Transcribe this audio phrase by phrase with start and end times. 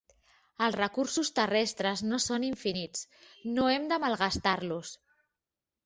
[0.67, 3.07] Els recursos terrestres no són infinits,
[3.59, 5.01] no hem de malgastar-los.